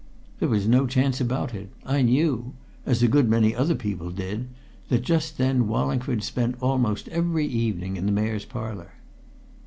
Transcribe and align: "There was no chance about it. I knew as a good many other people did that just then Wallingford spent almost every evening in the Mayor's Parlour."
"There 0.39 0.49
was 0.49 0.67
no 0.67 0.87
chance 0.87 1.21
about 1.21 1.53
it. 1.53 1.69
I 1.85 2.01
knew 2.01 2.55
as 2.87 3.03
a 3.03 3.07
good 3.07 3.29
many 3.29 3.53
other 3.53 3.75
people 3.75 4.09
did 4.09 4.47
that 4.89 5.03
just 5.03 5.37
then 5.37 5.67
Wallingford 5.67 6.23
spent 6.23 6.55
almost 6.59 7.07
every 7.09 7.45
evening 7.45 7.97
in 7.97 8.07
the 8.07 8.11
Mayor's 8.11 8.45
Parlour." 8.45 8.93